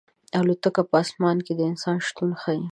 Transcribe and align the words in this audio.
الوتکه 0.39 0.83
په 0.89 0.95
اسمان 1.03 1.37
کې 1.45 1.53
د 1.55 1.61
انسان 1.71 1.97
شتون 2.07 2.29
ښيي. 2.41 2.63